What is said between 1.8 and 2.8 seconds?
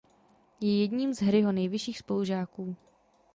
spolužáků.